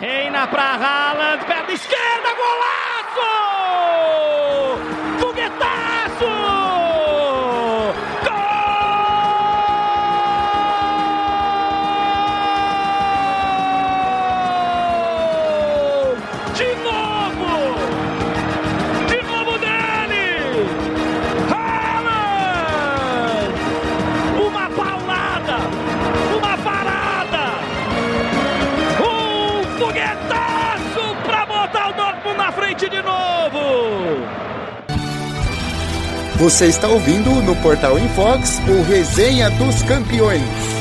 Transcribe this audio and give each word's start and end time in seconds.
Reina 0.00 0.46
pra 0.46 0.76
Haaland, 0.76 1.44
perna 1.44 1.72
esquerda, 1.74 2.30
golaço! 2.34 3.28
Foguetaço! 5.20 6.69
Você 36.40 36.68
está 36.68 36.88
ouvindo 36.88 37.28
no 37.42 37.54
Portal 37.56 37.98
Infox 37.98 38.62
o 38.66 38.82
Resenha 38.82 39.50
dos 39.50 39.82
Campeões. 39.82 40.79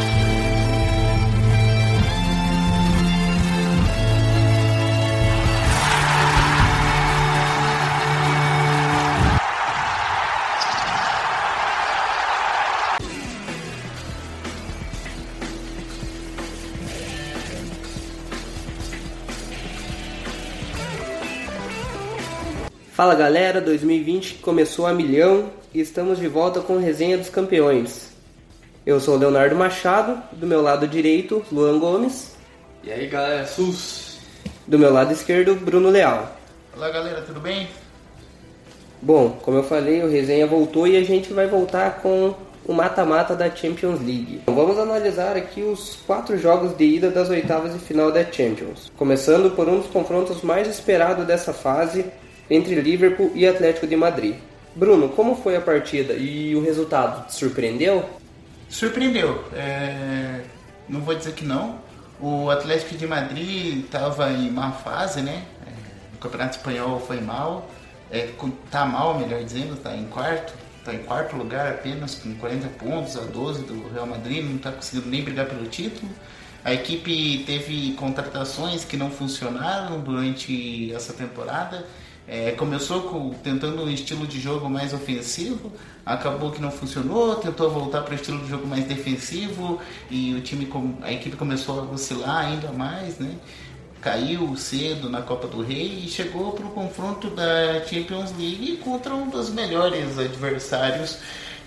Fala 23.00 23.16
galera, 23.16 23.62
2020 23.62 24.40
começou 24.40 24.86
a 24.86 24.92
milhão 24.92 25.52
e 25.74 25.80
estamos 25.80 26.20
de 26.20 26.28
volta 26.28 26.60
com 26.60 26.78
Resenha 26.80 27.18
dos 27.18 27.30
Campeões. 27.30 28.12
Eu 28.86 29.00
sou 29.00 29.16
o 29.16 29.18
Leonardo 29.18 29.56
Machado, 29.56 30.22
do 30.34 30.46
meu 30.46 30.62
lado 30.62 30.86
direito, 30.86 31.42
Luan 31.50 31.80
Gomes, 31.80 32.36
E 32.84 32.92
aí 32.92 33.08
galera, 33.08 33.48
SUS! 33.48 34.18
do 34.68 34.78
meu 34.78 34.92
lado 34.92 35.14
esquerdo, 35.14 35.56
Bruno 35.56 35.90
Leal. 35.90 36.30
Olá 36.76 36.90
galera, 36.90 37.22
tudo 37.22 37.40
bem? 37.40 37.70
Bom, 39.02 39.30
como 39.44 39.56
eu 39.56 39.64
falei, 39.64 40.04
o 40.04 40.10
Resenha 40.10 40.46
voltou 40.46 40.86
e 40.86 40.98
a 40.98 41.04
gente 41.06 41.32
vai 41.32 41.48
voltar 41.48 42.02
com 42.02 42.36
o 42.66 42.74
mata-mata 42.74 43.34
da 43.34 43.50
Champions 43.50 44.02
League. 44.02 44.42
Vamos 44.48 44.78
analisar 44.78 45.38
aqui 45.38 45.62
os 45.62 45.96
quatro 46.06 46.38
jogos 46.38 46.76
de 46.76 46.84
ida 46.84 47.10
das 47.10 47.30
oitavas 47.30 47.72
de 47.72 47.80
final 47.80 48.12
da 48.12 48.30
Champions, 48.30 48.92
começando 48.98 49.56
por 49.56 49.70
um 49.70 49.78
dos 49.78 49.88
confrontos 49.88 50.42
mais 50.42 50.68
esperados 50.68 51.26
dessa 51.26 51.54
fase 51.54 52.04
entre 52.50 52.76
Liverpool 52.76 53.32
e 53.36 53.48
Atlético 53.48 53.88
de 53.88 53.96
Madrid. 53.96 54.36
Bruno, 54.76 55.10
como 55.10 55.36
foi 55.36 55.56
a 55.56 55.62
partida 55.62 56.14
e 56.14 56.56
o 56.56 56.64
resultado? 56.64 57.28
Te 57.28 57.36
surpreendeu? 57.36 58.10
Surpreendeu. 58.70 59.44
É, 59.54 60.42
Não 60.88 61.02
vou 61.02 61.16
dizer 61.16 61.34
que 61.34 61.46
não. 61.46 61.80
O 62.20 62.50
Atlético 62.50 62.96
de 62.96 63.08
Madrid 63.08 63.86
estava 63.86 64.32
em 64.32 64.50
má 64.52 64.72
fase, 64.72 65.22
né? 65.22 65.44
É, 65.66 65.70
O 66.16 66.18
Campeonato 66.18 66.58
Espanhol 66.58 67.00
foi 67.00 67.22
mal. 67.22 67.70
É, 68.12 68.30
tá 68.72 68.86
mal, 68.86 69.18
melhor 69.20 69.44
dizendo, 69.44 69.76
tá 69.82 69.96
em 69.96 70.06
quarto. 70.06 70.54
Tá 70.84 70.94
em 70.94 71.00
quarto 71.00 71.36
lugar 71.36 71.72
apenas, 71.72 72.16
com 72.16 72.34
40 72.36 72.68
pontos 72.70 73.18
a 73.18 73.22
12 73.22 73.64
do 73.64 73.90
Real 73.94 74.08
Madrid, 74.08 74.44
não 74.44 74.58
tá 74.58 74.72
conseguindo 74.72 75.10
nem 75.10 75.24
brigar 75.24 75.46
pelo 75.46 75.68
título. 75.68 76.10
A 76.64 76.74
equipe 76.74 77.44
teve 77.46 77.94
contratações 77.94 78.84
que 78.86 78.98
não 78.98 79.10
funcionaram 79.12 80.00
durante 80.00 80.94
essa 80.94 81.14
temporada. 81.14 81.86
É, 82.32 82.52
começou 82.52 83.02
com, 83.02 83.32
tentando 83.44 83.84
um 83.84 83.90
estilo 83.90 84.28
de 84.28 84.40
jogo 84.40 84.70
mais 84.70 84.94
ofensivo, 84.94 85.74
acabou 86.06 86.52
que 86.52 86.62
não 86.62 86.70
funcionou, 86.70 87.34
tentou 87.38 87.72
voltar 87.72 88.04
para 88.04 88.12
o 88.12 88.16
estilo 88.16 88.38
de 88.44 88.48
jogo 88.48 88.68
mais 88.68 88.86
defensivo 88.86 89.82
e 90.12 90.36
o 90.36 90.42
time, 90.42 90.72
a 91.02 91.12
equipe 91.12 91.36
começou 91.36 91.80
a 91.80 91.84
oscilar 91.86 92.46
ainda 92.46 92.72
mais, 92.72 93.18
né? 93.18 93.32
Caiu 94.00 94.56
cedo 94.56 95.10
na 95.10 95.24
Copa 95.24 95.48
do 95.48 95.64
Rei 95.64 96.04
e 96.06 96.08
chegou 96.08 96.52
para 96.52 96.68
o 96.68 96.70
confronto 96.70 97.32
da 97.32 97.84
Champions 97.88 98.32
League 98.38 98.78
contra 98.84 99.16
um 99.16 99.28
dos 99.28 99.50
melhores 99.50 100.20
adversários, 100.20 101.18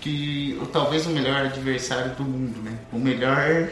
que 0.00 0.56
talvez 0.72 1.06
o 1.06 1.10
melhor 1.10 1.46
adversário 1.46 2.14
do 2.14 2.22
mundo, 2.22 2.62
né? 2.62 2.78
O 2.92 3.00
melhor 3.00 3.68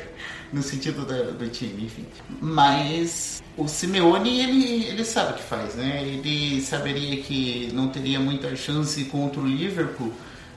no 0.52 0.62
sentido 0.62 1.04
da- 1.06 1.30
do 1.30 1.48
time, 1.48 1.84
enfim. 1.84 2.06
Mas 2.40 3.42
o 3.56 3.68
Simeone, 3.68 4.40
ele, 4.40 4.84
ele 4.86 5.04
sabe 5.04 5.32
o 5.32 5.36
que 5.36 5.42
faz, 5.42 5.74
né? 5.74 6.02
Ele 6.04 6.60
saberia 6.60 7.22
que 7.22 7.70
não 7.72 7.88
teria 7.88 8.18
muita 8.18 8.54
chance 8.56 9.04
contra 9.04 9.40
o 9.40 9.46
Liverpool 9.46 10.12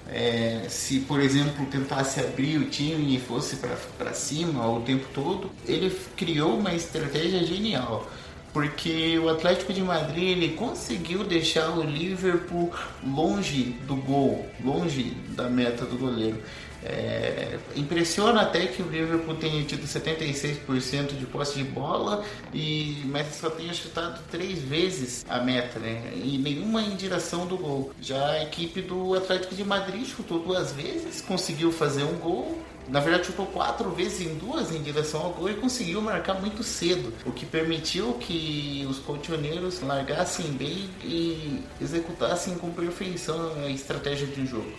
é, 0.09 0.65
se, 0.69 0.99
por 1.01 1.19
exemplo, 1.21 1.65
tentasse 1.67 2.19
abrir 2.19 2.57
o 2.57 2.65
time 2.69 3.15
e 3.15 3.19
fosse 3.19 3.57
para 3.97 4.13
cima 4.13 4.67
o 4.67 4.81
tempo 4.81 5.05
todo. 5.13 5.49
Ele 5.67 5.89
criou 6.17 6.57
uma 6.57 6.73
estratégia 6.73 7.43
genial. 7.45 8.09
Porque 8.51 9.17
o 9.17 9.29
Atlético 9.29 9.73
de 9.73 9.81
Madrid 9.81 10.25
ele 10.37 10.49
conseguiu 10.49 11.23
deixar 11.23 11.71
o 11.71 11.81
Liverpool 11.81 12.71
longe 13.03 13.75
do 13.87 13.95
gol, 13.95 14.47
longe 14.63 15.15
da 15.29 15.49
meta 15.49 15.85
do 15.85 15.97
goleiro. 15.97 16.37
É, 16.85 17.57
impressiona 17.75 18.41
até 18.41 18.67
que 18.67 18.81
o 18.81 18.89
Liverpool 18.89 19.35
tenha 19.35 19.63
tido 19.63 19.83
76% 19.87 21.17
de 21.17 21.25
posse 21.25 21.57
de 21.57 21.63
bola, 21.63 22.23
e, 22.53 23.03
mas 23.05 23.27
só 23.35 23.49
tenha 23.49 23.73
chutado 23.73 24.21
três 24.29 24.59
vezes 24.59 25.25
a 25.29 25.39
meta, 25.39 25.79
né? 25.79 26.11
E 26.15 26.37
nenhuma 26.37 26.81
em 26.81 26.95
direção 26.95 27.45
do 27.47 27.57
gol. 27.57 27.91
Já 28.01 28.31
a 28.31 28.43
equipe 28.43 28.81
do 28.81 29.13
Atlético 29.13 29.55
de 29.55 29.63
Madrid 29.63 30.05
chutou 30.05 30.39
duas 30.39 30.71
vezes, 30.71 31.21
conseguiu 31.21 31.71
fazer 31.71 32.03
um 32.03 32.17
gol. 32.17 32.61
Na 32.87 32.99
verdade, 32.99 33.27
chutou 33.27 33.45
quatro 33.45 33.89
vezes 33.91 34.27
em 34.27 34.35
duas 34.35 34.75
em 34.75 34.81
direção 34.81 35.21
ao 35.21 35.31
gol 35.31 35.49
e 35.49 35.53
conseguiu 35.53 36.01
marcar 36.01 36.33
muito 36.33 36.63
cedo, 36.63 37.13
o 37.25 37.31
que 37.31 37.45
permitiu 37.45 38.13
que 38.15 38.85
os 38.89 38.99
colchoneiros 38.99 39.81
largassem 39.81 40.47
bem 40.51 40.89
e 41.01 41.63
executassem 41.79 42.55
com 42.55 42.71
perfeição 42.71 43.53
a 43.65 43.69
estratégia 43.69 44.27
de 44.27 44.45
jogo. 44.45 44.71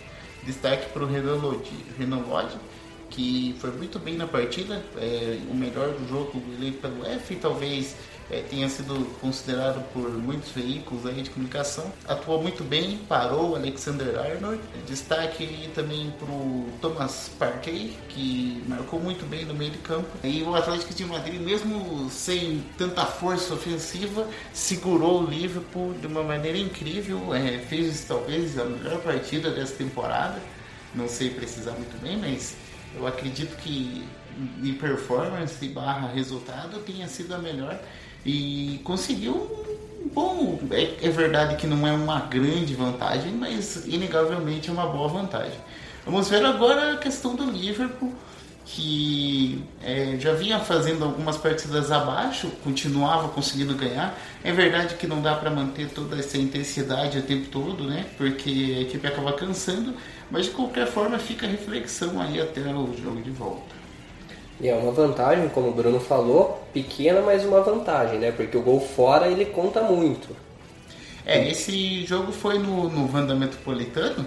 Destaque 0.45 0.91
para 0.91 1.03
o 1.03 1.07
Renan 1.07 1.35
Lodi, 1.35 2.57
que 3.09 3.55
foi 3.59 3.71
muito 3.71 3.97
bem 3.97 4.15
na 4.15 4.27
partida, 4.27 4.83
é, 4.97 5.39
o 5.49 5.55
melhor 5.55 5.89
do 5.89 6.07
jogo 6.07 6.41
eleito 6.57 6.79
pelo 6.79 7.05
F, 7.05 7.35
talvez 7.35 7.95
é, 8.29 8.41
tenha 8.41 8.67
sido 8.67 9.05
considerado 9.21 9.83
por 9.93 10.09
muitos 10.09 10.51
veículos 10.51 11.05
aí 11.05 11.21
de 11.21 11.29
comunicação. 11.29 11.91
Atuou 12.07 12.41
muito 12.41 12.63
bem, 12.63 12.97
parou 13.07 13.55
Alexander 13.55 14.17
Arnold. 14.19 14.59
Destaque 14.87 15.69
também 15.75 16.11
para 16.17 16.31
o 16.31 16.67
Thomas 16.81 17.29
Partey, 17.37 17.95
que 18.09 18.63
marcou 18.67 18.99
muito 18.99 19.25
bem 19.25 19.45
no 19.45 19.53
meio 19.53 19.71
de 19.71 19.77
campo. 19.79 20.09
E 20.23 20.41
o 20.41 20.55
Atlético 20.55 20.93
de 20.93 21.05
Madrid, 21.05 21.39
mesmo 21.39 22.09
sem 22.09 22.63
tanta 22.77 23.05
força 23.05 23.53
ofensiva, 23.53 24.27
segurou 24.53 25.23
o 25.23 25.25
Liverpool 25.29 25.93
de 25.93 26.07
uma 26.07 26.23
maneira 26.23 26.57
incrível. 26.57 27.33
É, 27.33 27.59
fez 27.59 28.05
talvez 28.07 28.57
a 28.57 28.65
melhor 28.65 28.99
partida 29.01 29.51
dessa 29.51 29.75
temporada. 29.75 30.41
Não 30.95 31.07
sei 31.07 31.29
precisar 31.29 31.71
muito 31.73 32.01
bem, 32.01 32.17
mas 32.17 32.55
eu 32.95 33.05
acredito 33.05 33.55
que 33.57 34.03
em 34.63 34.73
performance 34.73 35.65
barra 35.69 36.07
resultado 36.07 36.79
tenha 36.79 37.07
sido 37.07 37.33
a 37.33 37.37
melhor 37.37 37.79
e 38.25 38.81
conseguiu 38.83 39.33
um 40.03 40.09
bom. 40.09 40.59
É, 40.71 41.07
é 41.07 41.09
verdade 41.09 41.55
que 41.55 41.67
não 41.67 41.87
é 41.87 41.91
uma 41.91 42.21
grande 42.21 42.73
vantagem, 42.73 43.31
mas 43.33 43.85
inegavelmente 43.85 44.69
é 44.69 44.73
uma 44.73 44.87
boa 44.87 45.07
vantagem. 45.07 45.59
Vamos 46.05 46.29
ver 46.29 46.43
agora 46.45 46.93
a 46.93 46.97
questão 46.97 47.35
do 47.35 47.49
Liverpool, 47.49 48.13
que 48.65 49.63
é, 49.83 50.17
já 50.19 50.33
vinha 50.33 50.59
fazendo 50.59 51.03
algumas 51.03 51.37
partidas 51.37 51.91
abaixo, 51.91 52.49
continuava 52.63 53.29
conseguindo 53.29 53.75
ganhar. 53.75 54.17
É 54.43 54.51
verdade 54.51 54.95
que 54.95 55.05
não 55.05 55.21
dá 55.21 55.35
para 55.35 55.51
manter 55.51 55.89
toda 55.89 56.17
essa 56.17 56.37
intensidade 56.37 57.19
o 57.19 57.21
tempo 57.21 57.47
todo, 57.49 57.85
né? 57.85 58.05
Porque 58.17 58.75
a 58.77 58.81
equipe 58.81 59.05
acaba 59.07 59.33
cansando, 59.33 59.93
mas 60.31 60.45
de 60.45 60.51
qualquer 60.51 60.87
forma 60.87 61.19
fica 61.19 61.45
reflexão 61.45 62.19
aí 62.21 62.41
até 62.41 62.61
o 62.61 62.95
jogo 62.97 63.21
de 63.21 63.31
volta. 63.31 63.74
E 64.61 64.69
é 64.69 64.73
uma 64.73 64.91
vantagem, 64.91 65.49
como 65.49 65.67
o 65.67 65.71
Bruno 65.73 65.99
falou, 65.99 66.65
pequena, 66.73 67.21
mas 67.21 67.43
uma 67.43 67.61
vantagem, 67.61 68.19
né? 68.19 68.31
Porque 68.31 68.55
o 68.57 68.61
gol 68.61 68.79
fora 68.79 69.27
ele 69.27 69.45
conta 69.45 69.81
muito. 69.81 70.29
É, 71.25 71.49
esse 71.49 72.05
jogo 72.05 72.31
foi 72.31 72.57
no, 72.59 72.87
no 72.89 73.11
Wanda 73.13 73.35
Metropolitano, 73.35 74.25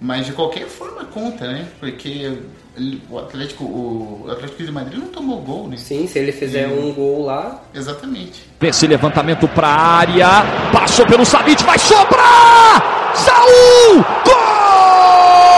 mas 0.00 0.26
de 0.26 0.32
qualquer 0.32 0.66
forma 0.66 1.04
conta, 1.04 1.46
né? 1.46 1.66
Porque 1.80 2.36
ele- 2.76 3.00
o 3.08 3.18
Atlético, 3.18 3.64
o 3.64 4.26
Atlético 4.30 4.62
de 4.62 4.72
Madrid 4.72 4.98
não 4.98 5.06
tomou 5.08 5.40
gol, 5.40 5.68
né? 5.68 5.76
Sim, 5.76 6.06
se 6.06 6.18
ele 6.18 6.32
fizer 6.32 6.66
um 6.68 6.92
gol 6.92 7.24
lá, 7.24 7.62
Exatamente. 7.74 8.42
Esse 8.60 8.86
levantamento 8.86 9.46
pra 9.48 9.68
área. 9.68 10.26
Passou 10.72 11.06
pelo 11.06 11.24
Savic, 11.24 11.62
vai 11.64 11.78
sobrar! 11.78 13.14
Saul! 13.14 14.04
Gol! 14.24 15.51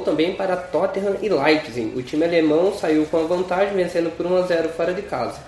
Também 0.00 0.34
para 0.34 0.56
Tottenham 0.56 1.16
e 1.20 1.28
Leipzig. 1.28 1.92
O 1.96 2.02
time 2.02 2.24
alemão 2.24 2.72
saiu 2.72 3.04
com 3.06 3.18
a 3.18 3.22
vantagem, 3.22 3.74
vencendo 3.74 4.10
por 4.16 4.26
1 4.26 4.36
a 4.36 4.42
0 4.42 4.68
fora 4.70 4.92
de 4.92 5.02
casa. 5.02 5.40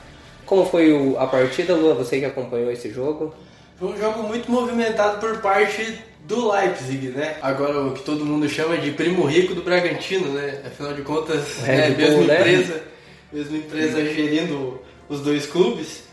Como 0.47 0.67
foi 0.67 0.93
o, 0.93 1.19
a 1.19 1.27
partida, 1.27 1.75
Lua? 1.75 1.95
Você 1.95 2.19
que 2.19 2.25
acompanhou 2.25 2.71
esse 2.71 2.91
jogo? 2.91 3.35
Foi 3.79 3.89
um 3.89 3.99
jogo 3.99 4.23
muito 4.25 4.51
movimentado 4.51 5.19
por 5.19 5.39
parte 5.39 5.99
do 6.27 6.53
Leipzig, 6.53 7.09
né? 7.09 7.37
Agora 7.43 7.81
o 7.81 7.95
que 7.95 8.03
todo 8.03 8.25
mundo 8.25 8.49
chama 8.49 8.77
de 8.77 8.93
primo 8.93 9.25
rico 9.25 9.55
do 9.55 9.63
Bragantino, 9.63 10.29
né? 10.29 10.61
Afinal 10.67 10.95
de 10.95 11.03
contas, 11.03 11.67
é, 11.67 11.87
a 11.87 11.91
mesma 11.91 12.25
né? 12.25 12.41
empresa, 12.41 12.83
mesma 13.33 13.57
empresa 13.57 14.05
gerindo 14.05 14.81
os 15.09 15.21
dois 15.21 15.47
clubes. 15.47 16.05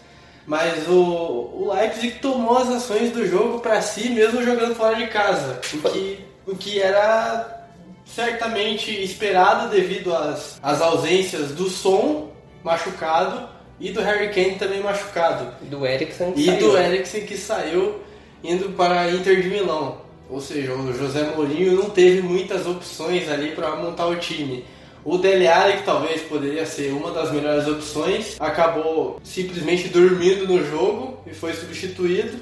Mas 0.47 0.87
o, 0.87 0.93
o 0.93 1.71
Leipzig 1.73 2.19
tomou 2.19 2.57
as 2.57 2.69
ações 2.69 3.11
do 3.11 3.27
jogo 3.27 3.59
para 3.59 3.81
si, 3.81 4.09
mesmo 4.09 4.43
jogando 4.43 4.73
fora 4.73 4.95
de 4.95 5.05
casa, 5.07 5.61
o 5.73 5.77
que, 5.91 6.25
o 6.51 6.55
que 6.55 6.81
era 6.81 7.65
certamente 8.05 8.91
esperado 9.03 9.69
devido 9.69 10.13
às, 10.15 10.59
às 10.61 10.81
ausências 10.81 11.51
do 11.51 11.69
som 11.69 12.31
machucado 12.63 13.47
e 13.79 13.91
do 13.91 14.01
Harry 14.01 14.29
Kane 14.33 14.55
também 14.55 14.81
machucado. 14.81 15.47
Do 15.63 15.85
Eriksen 15.85 16.33
E 16.35 16.45
saiu. 16.45 16.59
do 16.59 16.77
Eriksen 16.77 17.25
que 17.25 17.37
saiu 17.37 17.99
indo 18.43 18.69
para 18.71 19.01
a 19.01 19.11
Inter 19.11 19.41
de 19.41 19.49
Milão. 19.49 20.01
Ou 20.29 20.41
seja, 20.41 20.73
o 20.73 20.93
José 20.93 21.23
Mourinho 21.35 21.73
não 21.73 21.89
teve 21.89 22.21
muitas 22.21 22.67
opções 22.67 23.29
ali 23.29 23.51
para 23.51 23.75
montar 23.75 24.07
o 24.07 24.15
time. 24.15 24.65
O 25.03 25.17
Dele 25.17 25.47
Alli, 25.47 25.77
que 25.77 25.83
talvez 25.83 26.21
poderia 26.21 26.65
ser 26.65 26.91
uma 26.91 27.11
das 27.11 27.31
melhores 27.31 27.67
opções, 27.67 28.35
acabou 28.39 29.19
simplesmente 29.23 29.87
dormindo 29.87 30.45
no 30.47 30.63
jogo 30.69 31.19
e 31.25 31.33
foi 31.33 31.53
substituído. 31.53 32.37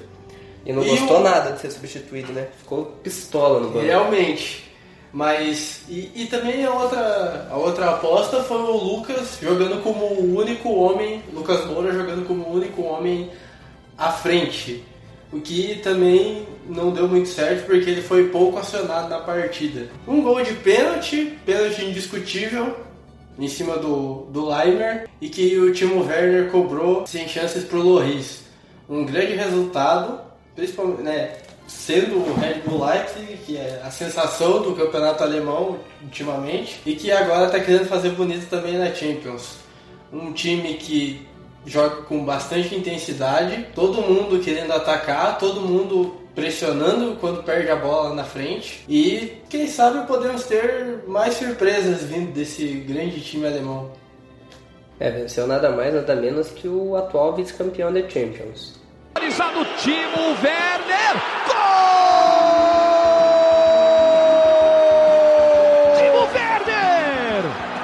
E 0.68 0.74
não 0.74 0.84
e 0.84 0.90
gostou 0.90 1.22
o... 1.22 1.24
nada 1.24 1.54
de 1.54 1.62
ser 1.62 1.72
substituído, 1.72 2.34
né? 2.34 2.50
Ficou 2.60 2.86
pistola 3.02 3.62
no 3.62 3.70
banco. 3.70 3.86
Realmente. 3.86 4.70
Mas. 5.14 5.84
E, 5.88 6.12
e, 6.14 6.28
também 6.28 6.66
a 6.66 6.74
outra, 6.74 7.48
a 7.50 7.56
outra 7.56 7.92
aposta 7.92 8.44
foi 8.44 8.58
o 8.58 8.76
Lucas 8.76 9.40
jogando 9.42 9.82
como 9.82 10.06
o 10.06 10.38
único 10.38 10.70
homem. 10.74 11.24
Lucas 11.34 11.66
Moura 11.66 11.94
jogando 11.94 12.28
como 12.28 12.44
o 12.44 12.54
único 12.54 12.82
homem 12.82 13.32
à 13.98 14.12
frente. 14.12 14.84
O 15.32 15.40
que 15.40 15.76
também 15.82 16.46
não 16.68 16.92
deu 16.92 17.08
muito 17.08 17.30
certo 17.30 17.66
porque 17.66 17.90
ele 17.90 18.02
foi 18.02 18.28
pouco 18.28 18.60
acionado 18.60 19.10
na 19.10 19.20
partida. 19.20 19.88
Um 20.06 20.22
gol 20.22 20.42
de 20.44 20.54
pênalti, 20.54 21.38
pênalti 21.46 21.84
indiscutível, 21.84 22.76
em 23.40 23.48
cima 23.48 23.78
do, 23.78 24.28
do 24.32 24.48
Leimer 24.48 25.08
e 25.22 25.30
que 25.30 25.58
o 25.58 25.72
Timo 25.74 26.06
Werner 26.06 26.50
cobrou 26.50 27.06
sem 27.08 27.28
chances 27.28 27.64
para 27.64 27.78
o 27.78 27.82
Loris. 27.82 28.44
Um 28.90 29.06
grande 29.06 29.34
resultado, 29.34 30.27
principalmente, 30.58 31.04
né, 31.04 31.34
sendo 31.68 32.18
o 32.18 32.34
Red 32.34 32.62
Bull 32.66 32.84
Leipzig, 32.84 33.38
que 33.46 33.58
é 33.58 33.80
a 33.86 33.92
sensação 33.92 34.64
do 34.64 34.74
campeonato 34.74 35.24
alemão 35.24 35.78
ultimamente, 36.02 36.82
e 36.84 36.96
que 36.96 37.12
agora 37.12 37.46
está 37.46 37.60
querendo 37.60 37.86
fazer 37.86 38.10
bonito 38.10 38.50
também 38.50 38.78
na 38.78 38.94
Champions. 38.94 39.58
Um 40.12 40.34
time 40.34 40.74
que 40.74 41.28
joga 41.64 41.98
com 42.04 42.26
bastante 42.26 42.74
intensidade, 42.74 43.68
todo 43.76 44.02
mundo 44.02 44.40
querendo 44.40 44.72
atacar, 44.72 45.38
todo 45.38 45.62
mundo 45.62 46.16
pressionando 46.34 47.18
quando 47.20 47.44
perde 47.44 47.70
a 47.70 47.76
bola 47.76 48.16
na 48.16 48.24
frente. 48.24 48.84
E 48.88 49.42
quem 49.50 49.68
sabe 49.68 50.08
podemos 50.08 50.46
ter 50.46 51.04
mais 51.08 51.36
surpresas 51.36 52.04
vindo 52.04 52.32
desse 52.32 52.66
grande 52.66 53.22
time 53.22 53.46
alemão. 53.46 53.92
É, 55.00 55.12
venceu 55.12 55.46
nada 55.46 55.70
mais, 55.70 55.94
nada 55.94 56.16
menos 56.16 56.50
que 56.50 56.68
o 56.68 56.96
atual 56.96 57.36
vice-campeão 57.36 57.94
da 57.94 58.08
Champions. 58.10 58.80
Timo 59.78 60.34
Werner. 60.42 61.14
Gol! 61.46 61.56
Timo 65.98 66.22
Werner! 66.34 67.44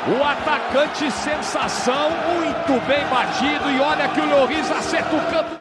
O 0.10 0.24
atacante 0.24 1.12
sensação, 1.12 2.10
muito 2.10 2.82
bem 2.88 3.06
batido 3.06 3.70
e 3.70 3.80
olha 3.80 4.10
que 4.10 4.20
o 4.20 4.26
Lloris 4.26 4.72
acerta 4.72 5.16
o 5.16 5.22
canto. 5.30 5.60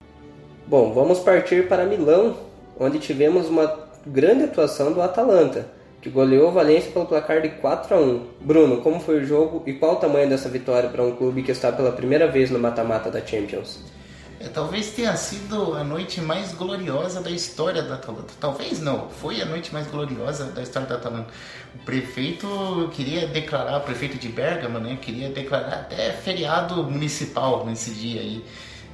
Bom, 0.67 0.95
vamos 0.95 1.19
partir 1.19 1.69
para 1.69 1.85
Milão, 1.85 2.35
onde 2.81 2.99
tivemos 2.99 3.51
uma 3.51 3.71
grande 4.07 4.45
atuação 4.45 4.91
do 4.91 5.03
Atalanta, 5.03 5.67
que 6.01 6.09
goleou 6.09 6.49
o 6.49 6.53
Valência 6.53 6.91
pelo 6.93 7.05
placar 7.05 7.43
de 7.43 7.51
4 7.51 7.95
a 7.95 7.99
1. 7.99 8.27
Bruno, 8.41 8.81
como 8.81 9.01
foi 9.01 9.19
o 9.19 9.27
jogo 9.27 9.63
e 9.67 9.75
qual 9.75 9.93
o 9.93 9.97
tamanho 9.97 10.31
dessa 10.31 10.49
vitória 10.49 10.89
para 10.89 11.03
um 11.03 11.15
clube 11.15 11.43
que 11.43 11.53
está 11.53 11.71
pela 11.71 11.93
primeira 11.93 12.27
vez 12.27 12.51
no 12.51 12.59
mata-mata 12.59 13.11
da 13.11 13.21
Champions? 13.21 14.02
É, 14.45 14.49
talvez 14.49 14.91
tenha 14.91 15.17
sido 15.17 15.75
a 15.75 15.85
noite 15.85 16.21
mais 16.21 16.53
gloriosa 16.53 17.21
da 17.21 17.31
história 17.31 17.83
da 17.83 17.95
Atalanta. 17.95 18.33
Talvez 18.41 18.81
não, 18.81 19.09
foi 19.09 19.41
a 19.41 19.45
noite 19.45 19.73
mais 19.73 19.87
gloriosa 19.87 20.47
da 20.47 20.63
história 20.63 20.89
da 20.89 20.97
Atalanta. 20.97 21.29
O 21.75 21.79
prefeito 21.85 22.91
queria 22.93 23.27
declarar, 23.29 23.79
o 23.79 23.81
prefeito 23.83 24.19
de 24.19 24.29
Bergamo, 24.29 24.79
né, 24.81 24.99
queria 25.01 25.31
declarar 25.31 25.87
até 25.91 26.11
feriado 26.11 26.83
municipal 26.83 27.65
nesse 27.65 27.91
dia 27.93 28.21
aí. 28.21 28.45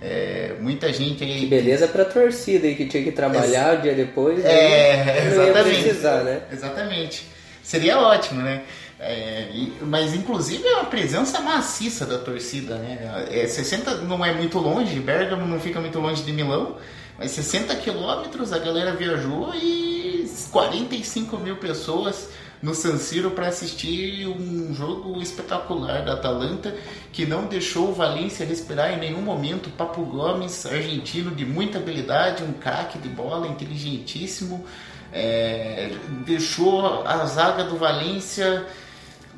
É, 0.01 0.55
muita 0.61 0.93
gente 0.93 1.25
aí. 1.25 1.41
Que 1.41 1.47
beleza 1.47 1.89
pra 1.89 2.05
torcida 2.05 2.67
aí 2.67 2.77
que 2.77 2.87
tinha 2.87 3.03
que 3.03 3.11
trabalhar 3.11 3.73
Ex 3.73 3.79
o 3.79 3.83
dia 3.83 3.95
depois. 3.95 4.45
É, 4.45 5.05
né? 5.05 5.27
exatamente. 5.27 5.83
Precisar, 5.83 6.25
né? 6.25 6.43
Exatamente. 6.53 7.27
Seria 7.63 7.99
ótimo, 7.99 8.43
né? 8.43 8.63
É, 9.01 9.49
mas 9.83 10.13
inclusive 10.13 10.67
é 10.67 10.75
uma 10.75 10.87
presença 10.87 11.41
maciça 11.41 12.05
da 12.05 12.19
torcida, 12.19 12.77
né? 12.77 13.29
É, 13.31 13.47
60 13.47 13.99
não 13.99 14.25
é 14.25 14.35
muito 14.35 14.59
longe, 14.59 14.99
Bergamo 14.99 15.47
não 15.47 15.61
fica 15.61 15.81
muito 15.81 16.01
longe 16.01 16.23
de 16.25 16.33
Milão, 16.33 16.77
mas 17.17 17.31
60 17.31 17.77
quilômetros 17.77 18.53
a 18.53 18.59
galera 18.59 18.93
viajou 18.95 19.55
e 19.55 20.29
45 20.51 21.37
mil 21.39 21.57
pessoas 21.57 22.29
no 22.61 22.75
San 22.75 22.99
Siro 22.99 23.31
para 23.31 23.47
assistir 23.47 24.27
um 24.27 24.75
jogo 24.75 25.21
espetacular 25.23 26.05
da 26.05 26.15
Atalanta 26.15 26.75
que 27.13 27.25
não 27.25 27.47
deixou 27.47 27.91
o 27.91 27.95
Valência 27.95 28.45
respirar 28.45 28.93
em 28.93 28.99
nenhum 28.99 29.23
momento. 29.23 29.71
Papo 29.71 30.03
Gomes, 30.03 30.67
argentino 30.67 31.31
de 31.31 31.45
muita 31.45 31.79
habilidade, 31.79 32.43
um 32.43 32.53
craque 32.53 32.99
de 32.99 33.09
bola, 33.09 33.47
inteligentíssimo, 33.47 34.65
é, 35.13 35.91
deixou 36.27 37.07
a 37.07 37.25
zaga 37.27 37.63
do 37.63 37.77
Valência 37.77 38.67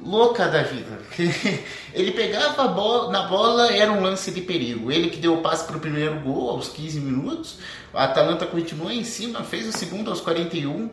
louca 0.03 0.49
da 0.49 0.63
vida. 0.63 0.99
ele 1.95 2.13
pegava 2.13 2.69
bola, 2.69 3.11
na 3.11 3.23
bola, 3.23 3.73
era 3.73 3.93
um 3.93 4.03
lance 4.03 4.31
de 4.31 4.41
perigo. 4.41 4.91
Ele 4.91 5.11
que 5.11 5.19
deu 5.19 5.35
o 5.35 5.43
passe 5.43 5.65
para 5.67 5.77
o 5.77 5.81
primeiro 5.81 6.19
gol 6.21 6.51
aos 6.51 6.69
15 6.69 7.01
minutos. 7.01 7.59
A 7.93 8.05
Atalanta 8.05 8.47
continuou 8.47 8.91
em 8.91 9.05
cima, 9.05 9.43
fez 9.43 9.69
o 9.69 9.77
segundo 9.77 10.11
aos 10.11 10.21
41. 10.21 10.91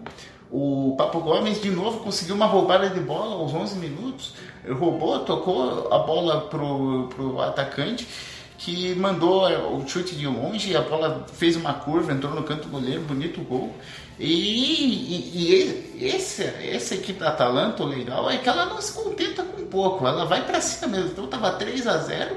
O 0.50 0.96
Papo 0.98 1.20
Gomes 1.20 1.62
de 1.62 1.70
novo 1.70 2.00
conseguiu 2.00 2.36
uma 2.36 2.46
roubada 2.46 2.90
de 2.90 3.00
bola 3.00 3.36
aos 3.36 3.54
11 3.54 3.78
minutos. 3.78 4.34
Roubou, 4.68 5.20
tocou 5.20 5.94
a 5.94 6.00
bola 6.00 6.42
pro, 6.42 7.08
pro 7.10 7.42
atacante 7.42 8.08
que 8.58 8.96
mandou 8.96 9.48
o 9.78 9.88
chute 9.88 10.16
de 10.16 10.26
longe, 10.26 10.76
a 10.76 10.82
bola 10.82 11.26
fez 11.32 11.56
uma 11.56 11.74
curva, 11.74 12.12
entrou 12.12 12.34
no 12.34 12.44
canto 12.44 12.64
do 12.64 12.70
goleiro, 12.70 13.02
bonito 13.02 13.40
gol. 13.42 13.74
E, 14.20 14.26
e, 14.26 15.96
e 16.00 16.06
esse, 16.08 16.44
essa 16.44 16.96
equipe 16.96 17.20
da 17.20 17.30
Atalanta, 17.30 17.84
o 17.84 17.86
legal 17.86 18.30
é 18.30 18.38
que 18.38 18.50
ela 18.50 18.66
não 18.66 18.82
se 18.82 18.94
contenta 18.94 19.44
com 19.44 19.66
pouco, 19.66 20.08
ela 20.08 20.26
vai 20.26 20.46
para 20.46 20.60
cima 20.60 20.88
mesmo. 20.88 21.12
Então 21.12 21.28
tava 21.28 21.52
3 21.52 21.86
a 21.88 21.98
0 21.98 22.36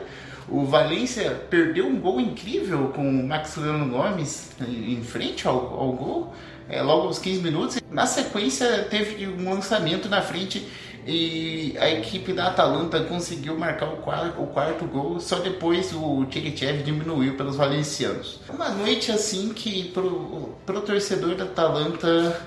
o 0.50 0.64
Valência 0.64 1.30
perdeu 1.48 1.86
um 1.86 2.00
gol 2.00 2.20
incrível 2.20 2.88
com 2.88 3.08
o 3.08 3.26
Maximiliano 3.26 3.88
Gomes 3.88 4.50
em 4.60 5.00
frente 5.00 5.46
ao, 5.46 5.56
ao 5.56 5.92
gol, 5.92 6.34
é, 6.68 6.82
logo 6.82 7.06
aos 7.06 7.20
15 7.20 7.40
minutos. 7.40 7.80
Na 7.88 8.04
sequência, 8.04 8.84
teve 8.90 9.28
um 9.28 9.48
lançamento 9.48 10.08
na 10.08 10.20
frente 10.20 10.66
e 11.06 11.76
a 11.78 11.90
equipe 11.90 12.32
da 12.32 12.48
Atalanta 12.48 13.00
conseguiu 13.00 13.58
marcar 13.58 13.86
o 13.86 13.96
quarto, 13.98 14.42
o 14.42 14.46
quarto 14.46 14.84
gol, 14.84 15.20
só 15.20 15.38
depois 15.38 15.92
o 15.92 16.24
Tchekchev 16.26 16.82
diminuiu 16.82 17.36
pelos 17.36 17.56
valencianos. 17.56 18.40
Uma 18.48 18.68
noite 18.70 19.10
assim 19.10 19.52
que 19.52 19.84
pro, 19.88 20.54
torcedor 20.86 21.34
da 21.34 21.44
Atalanta 21.44 22.40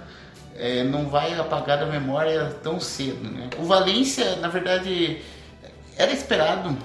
é, 0.55 0.83
não 0.83 1.07
vai 1.09 1.33
apagar 1.37 1.79
da 1.79 1.85
memória 1.85 2.55
tão 2.61 2.79
cedo. 2.79 3.29
Né? 3.29 3.49
O 3.57 3.65
Valência, 3.65 4.35
na 4.37 4.47
verdade, 4.47 5.21
era 5.97 6.11
esperado 6.11 6.77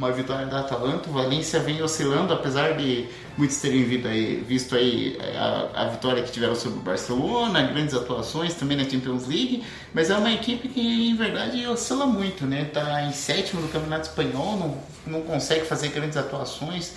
uma 0.00 0.10
vitória 0.10 0.46
da 0.46 0.60
Atalanta. 0.60 1.10
O 1.10 1.12
Valência 1.12 1.60
vem 1.60 1.82
oscilando, 1.82 2.32
apesar 2.32 2.72
de 2.72 3.06
muitos 3.36 3.60
terem 3.60 3.82
aí, 4.06 4.36
visto 4.36 4.74
aí 4.74 5.18
a, 5.36 5.82
a, 5.82 5.88
vitória 5.88 6.22
que 6.22 6.32
tiveram 6.32 6.54
sobre 6.54 6.78
o 6.78 6.82
Barcelona, 6.82 7.62
grandes 7.62 7.94
atuações 7.94 8.54
também 8.54 8.78
na 8.78 8.84
Champions 8.84 9.26
League, 9.26 9.62
mas 9.92 10.08
é 10.08 10.16
uma 10.16 10.32
equipe 10.32 10.68
que 10.68 10.80
em 11.10 11.14
verdade 11.14 11.66
oscila 11.66 12.06
muito, 12.06 12.46
né? 12.46 12.64
Tá 12.64 13.02
em 13.02 13.12
sétimo 13.12 13.60
no 13.60 13.68
Campeonato 13.68 14.08
Espanhol, 14.08 14.56
não, 14.56 14.78
não 15.06 15.22
consegue 15.22 15.66
fazer 15.66 15.88
grandes 15.88 16.16
atuações. 16.16 16.94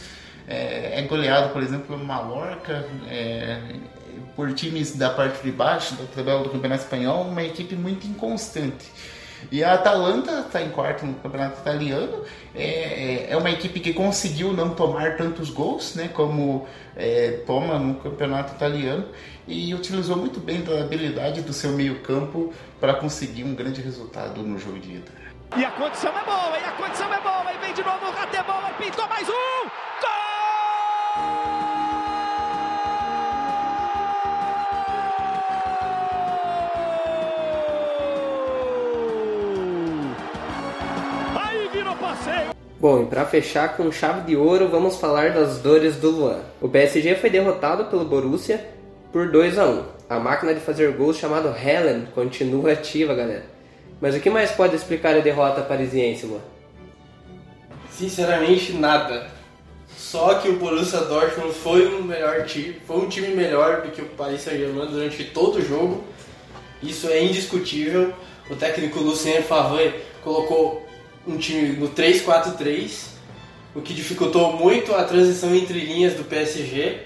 É, 0.47 0.99
é 0.99 1.01
goleado, 1.03 1.51
por 1.51 1.61
exemplo, 1.61 1.87
pelo 1.87 2.05
Mallorca, 2.05 2.85
é, 3.09 3.59
por 4.33 4.53
times 4.53 4.95
da 4.95 5.09
parte 5.09 5.43
de 5.43 5.51
baixo 5.51 5.93
da 5.95 6.05
tabela 6.05 6.41
do 6.41 6.49
Campeonato 6.49 6.83
Espanhol, 6.83 7.23
uma 7.23 7.43
equipe 7.43 7.75
muito 7.75 8.07
inconstante. 8.07 8.85
E 9.51 9.63
a 9.63 9.73
Atalanta 9.73 10.41
está 10.41 10.61
em 10.61 10.69
quarto 10.69 11.05
no 11.05 11.15
campeonato 11.15 11.59
italiano. 11.59 12.23
É, 12.55 12.63
é, 12.63 13.27
é 13.31 13.37
uma 13.37 13.49
equipe 13.49 13.79
que 13.79 13.93
conseguiu 13.93 14.53
não 14.53 14.75
tomar 14.75 15.17
tantos 15.17 15.49
gols, 15.49 15.95
né, 15.95 16.09
como 16.13 16.67
é, 16.95 17.43
toma 17.45 17.79
no 17.79 17.95
campeonato 17.95 18.53
italiano, 18.55 19.07
e 19.47 19.73
utilizou 19.73 20.17
muito 20.17 20.39
bem 20.39 20.61
da 20.61 20.81
habilidade 20.81 21.41
do 21.41 21.53
seu 21.53 21.71
meio-campo 21.71 22.53
para 22.79 22.93
conseguir 22.93 23.43
um 23.43 23.55
grande 23.55 23.81
resultado 23.81 24.41
no 24.43 24.57
jogo 24.57 24.79
de 24.79 24.95
ida. 24.95 25.11
E 25.55 25.63
a 25.63 25.71
condição 25.71 26.11
é 26.17 26.23
boa, 26.23 26.57
e 26.57 26.63
a 26.63 26.71
condição 26.71 27.13
é 27.13 27.19
boa, 27.21 27.53
e 27.53 27.57
vem 27.59 27.73
de 27.73 27.83
novo 27.83 28.05
o 28.05 28.11
Ratebola, 28.11 28.71
pintou 28.77 29.07
mais 29.07 29.27
um! 29.29 29.92
Bom, 42.83 43.03
e 43.03 43.05
para 43.05 43.25
fechar 43.25 43.77
com 43.77 43.89
chave 43.93 44.23
de 44.27 44.35
ouro, 44.35 44.67
vamos 44.67 44.97
falar 44.97 45.31
das 45.31 45.59
dores 45.59 45.95
do 45.95 46.09
Luan. 46.09 46.41
O 46.59 46.67
PSG 46.67 47.15
foi 47.15 47.29
derrotado 47.29 47.85
pelo 47.85 48.03
Borussia 48.03 48.59
por 49.09 49.31
2 49.31 49.57
a 49.57 49.65
1. 49.67 49.83
A 50.09 50.19
máquina 50.19 50.53
de 50.53 50.59
fazer 50.59 50.91
gols 50.91 51.15
chamada 51.15 51.57
Helen 51.57 52.07
continua 52.13 52.73
ativa, 52.73 53.15
galera. 53.15 53.45
Mas 54.01 54.15
o 54.15 54.19
que 54.19 54.29
mais 54.29 54.51
pode 54.51 54.75
explicar 54.75 55.15
a 55.15 55.21
derrota 55.21 55.61
parisiense, 55.61 56.25
Luan? 56.25 56.41
Sinceramente, 57.89 58.73
nada. 58.73 59.27
Só 59.95 60.33
que 60.33 60.49
o 60.49 60.59
Borussia 60.59 60.99
Dortmund 61.05 61.53
foi 61.53 61.87
um 61.87 62.03
melhor 62.03 62.43
time, 62.43 62.81
foi 62.85 62.97
um 62.97 63.07
time 63.07 63.29
melhor 63.29 63.83
do 63.83 63.91
que 63.91 64.01
o 64.01 64.07
Paris 64.07 64.41
Saint-Germain 64.41 64.87
durante 64.87 65.23
todo 65.23 65.59
o 65.59 65.61
jogo. 65.61 66.03
Isso 66.81 67.07
é 67.07 67.23
indiscutível. 67.23 68.11
O 68.49 68.57
técnico 68.57 68.99
Lucien 68.99 69.41
Favre 69.41 70.03
colocou 70.21 70.82
um 71.27 71.37
time 71.37 71.73
no 71.77 71.89
3-4-3, 71.89 73.07
o 73.75 73.81
que 73.81 73.93
dificultou 73.93 74.53
muito 74.53 74.93
a 74.93 75.03
transição 75.03 75.53
entre 75.55 75.79
linhas 75.79 76.13
do 76.13 76.23
PSG 76.23 76.99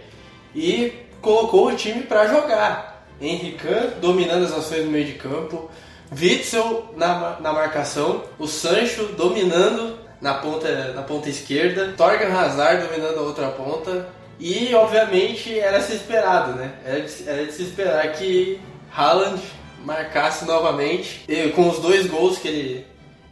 e 0.55 0.93
colocou 1.21 1.67
o 1.67 1.75
time 1.75 2.03
para 2.03 2.27
jogar. 2.27 3.05
Henrique 3.19 3.67
dominando 3.99 4.45
as 4.45 4.53
ações 4.53 4.85
no 4.85 4.91
meio 4.91 5.05
de 5.05 5.13
campo, 5.13 5.69
Witzel 6.11 6.93
na, 6.95 7.39
na 7.39 7.51
marcação, 7.51 8.23
o 8.37 8.47
Sancho 8.47 9.07
dominando 9.17 9.97
na 10.21 10.35
ponta, 10.35 10.93
na 10.93 11.01
ponta 11.01 11.29
esquerda, 11.29 11.93
Torgan 11.97 12.33
Hazard 12.33 12.87
dominando 12.87 13.19
a 13.19 13.21
outra 13.21 13.49
ponta 13.49 14.07
e 14.39 14.73
obviamente 14.73 15.57
era 15.57 15.81
se 15.81 15.93
esperado, 15.93 16.53
né? 16.53 16.73
Era 16.85 17.01
de, 17.01 17.29
era 17.29 17.45
de 17.45 17.51
se 17.51 17.63
esperar 17.63 18.11
que 18.13 18.59
Haaland 18.95 19.41
marcasse 19.83 20.45
novamente 20.45 21.25
com 21.55 21.69
os 21.69 21.79
dois 21.79 22.07
gols 22.07 22.37
que 22.37 22.47
ele 22.47 22.85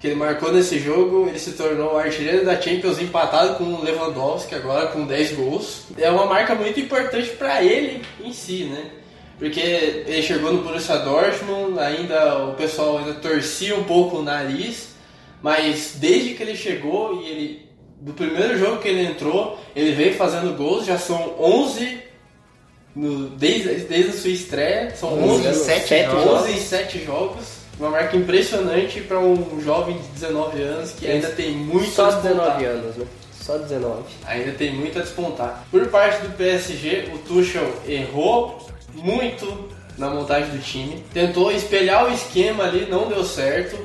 que 0.06 0.10
ele 0.10 0.16
marcou 0.16 0.54
nesse 0.54 0.78
jogo, 0.78 1.28
ele 1.28 1.40
se 1.40 1.54
tornou 1.54 1.96
o 1.96 1.98
artilheiro 1.98 2.46
da 2.46 2.62
Champions 2.62 3.02
empatado 3.02 3.56
com 3.56 3.64
o 3.64 3.84
Lewandowski 3.84 4.54
agora 4.54 4.88
com 4.88 5.04
10 5.04 5.32
gols. 5.32 5.86
É 5.98 6.12
uma 6.12 6.28
marca 6.28 6.54
muito 6.54 6.80
importante 6.80 7.30
para 7.32 7.64
ele 7.64 8.04
em 8.24 8.32
si, 8.32 8.66
né? 8.66 8.86
Porque 9.40 9.60
ele 9.60 10.22
chegou 10.22 10.54
no 10.54 10.62
Borussia 10.62 10.98
Dortmund, 11.00 11.80
ainda 11.80 12.46
o 12.46 12.54
pessoal 12.54 13.00
ainda 13.00 13.16
torcia 13.16 13.76
um 13.76 13.84
pouco 13.84 14.18
o 14.18 14.24
nariz, 14.24 14.90
mas 15.42 15.96
desde 15.96 16.36
que 16.36 16.44
ele 16.44 16.56
chegou 16.56 17.22
e 17.22 17.28
ele 17.28 17.66
do 18.00 18.14
primeiro 18.14 18.60
jogo 18.60 18.78
que 18.78 18.88
ele 18.88 19.08
entrou, 19.08 19.60
ele 19.76 19.92
veio 19.92 20.14
fazendo 20.14 20.56
gols, 20.56 20.86
já 20.86 21.00
são 21.00 21.34
11 21.40 21.98
no, 22.96 23.30
desde, 23.30 23.70
desde 23.86 24.10
a 24.12 24.14
sua 24.14 24.30
estreia, 24.30 24.96
são 24.96 25.18
11, 25.18 25.54
7 25.56 25.94
11 25.94 26.24
jogos. 26.24 26.50
em 26.50 26.60
7 26.60 27.04
jogos. 27.04 27.65
Uma 27.80 27.90
marca 27.90 28.16
impressionante 28.16 29.02
para 29.02 29.20
um 29.20 29.62
jovem 29.62 29.98
de 29.98 30.08
19 30.20 30.62
anos 30.62 30.92
que 30.92 31.08
ainda 31.08 31.30
tem 31.30 31.52
muito 31.52 31.90
Só 31.92 32.06
a 32.06 32.12
despontar. 32.12 32.58
19 32.58 32.66
anos, 32.66 32.96
né? 32.96 33.06
Só 33.42 33.58
19. 33.58 34.04
Ainda 34.26 34.52
tem 34.54 34.74
muito 34.74 34.98
a 34.98 35.02
despontar. 35.02 35.66
Por 35.70 35.86
parte 35.88 36.26
do 36.26 36.36
PSG, 36.36 37.12
o 37.14 37.18
Tuchel 37.20 37.70
errou 37.88 38.66
muito 38.94 39.70
na 39.98 40.10
montagem 40.10 40.50
do 40.50 40.62
time. 40.62 41.04
Tentou 41.14 41.52
espelhar 41.52 42.06
o 42.06 42.14
esquema 42.14 42.64
ali, 42.64 42.88
não 42.90 43.08
deu 43.08 43.24
certo. 43.24 43.78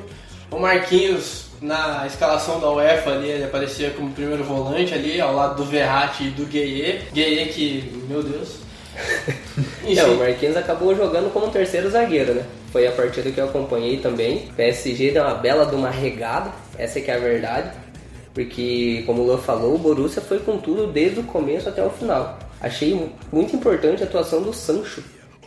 O 0.49 0.59
Marquinhos, 0.59 1.45
na 1.61 2.05
escalação 2.07 2.59
da 2.59 2.71
UEFA 2.71 3.11
ali, 3.11 3.29
ele 3.29 3.43
aparecia 3.43 3.91
como 3.91 4.11
primeiro 4.11 4.43
volante 4.43 4.93
ali, 4.93 5.19
ao 5.19 5.35
lado 5.35 5.55
do 5.55 5.65
Verratti 5.65 6.25
e 6.25 6.31
do 6.31 6.45
Gueye. 6.45 7.01
Gueye 7.13 7.45
que, 7.47 8.05
meu 8.07 8.23
Deus. 8.23 8.55
É, 9.85 10.03
o 10.05 10.17
Marquinhos 10.17 10.55
acabou 10.55 10.95
jogando 10.95 11.31
como 11.33 11.47
um 11.47 11.49
terceiro 11.49 11.89
zagueiro, 11.89 12.33
né? 12.33 12.45
Foi 12.71 12.87
a 12.87 12.91
partida 12.91 13.31
que 13.31 13.39
eu 13.39 13.45
acompanhei 13.45 13.97
também. 13.97 14.47
O 14.49 14.53
PSG 14.53 15.11
deu 15.11 15.23
uma 15.23 15.35
bela 15.35 15.65
de 15.65 15.75
uma 15.75 15.89
regada, 15.89 16.51
essa 16.77 16.99
é 16.99 17.01
que 17.01 17.11
é 17.11 17.15
a 17.15 17.19
verdade. 17.19 17.71
Porque, 18.33 19.03
como 19.05 19.21
o 19.21 19.25
Luan 19.25 19.37
falou, 19.37 19.75
o 19.75 19.77
Borussia 19.77 20.21
foi 20.21 20.39
com 20.39 20.57
tudo 20.57 20.87
desde 20.87 21.19
o 21.19 21.23
começo 21.23 21.67
até 21.67 21.83
o 21.83 21.89
final. 21.89 22.39
Achei 22.61 23.09
muito 23.31 23.55
importante 23.55 24.03
a 24.03 24.05
atuação 24.05 24.41
do 24.41 24.53
Sancho. 24.53 25.03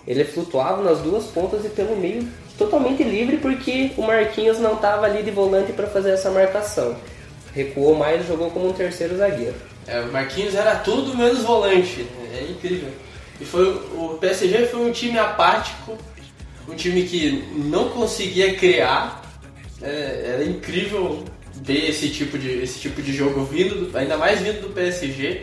Ele 0.07 0.25
flutuava 0.25 0.83
nas 0.83 0.99
duas 0.99 1.25
pontas 1.27 1.65
e 1.65 1.69
pelo 1.71 1.97
meio 1.97 2.29
totalmente 2.59 3.03
livre 3.03 3.39
porque 3.39 3.91
o 3.97 4.03
Marquinhos 4.03 4.59
não 4.59 4.75
estava 4.75 5.07
ali 5.07 5.23
de 5.23 5.31
volante 5.31 5.73
para 5.73 5.87
fazer 5.87 6.11
essa 6.11 6.31
marcação. 6.31 6.95
Recuou 7.55 7.95
mais 7.95 8.23
e 8.23 8.29
jogou 8.29 8.51
como 8.51 8.69
um 8.69 8.73
terceiro 8.73 9.17
zagueiro. 9.17 9.55
É, 9.87 10.01
o 10.01 10.13
Marquinhos 10.13 10.55
era 10.55 10.77
tudo 10.77 11.17
menos 11.17 11.43
volante. 11.43 12.07
É 12.35 12.51
incrível. 12.51 12.91
E 13.45 13.47
foi 13.47 13.67
o 13.69 14.17
PSG 14.19 14.65
foi 14.69 14.81
um 14.81 14.91
time 14.91 15.19
apático, 15.19 15.99
um 16.67 16.75
time 16.75 17.03
que 17.05 17.45
não 17.55 17.91
conseguia 17.91 18.55
criar. 18.55 19.23
É, 19.83 20.31
era 20.37 20.45
incrível 20.45 21.23
ver 21.53 21.91
esse 21.91 22.09
tipo 22.09 22.39
de 22.39 22.49
esse 22.63 22.79
tipo 22.81 23.03
de 23.03 23.13
jogo 23.13 23.45
vindo, 23.45 23.91
do- 23.91 23.99
ainda 23.99 24.17
mais 24.17 24.41
vindo 24.41 24.63
do 24.63 24.71
PSG, 24.73 25.43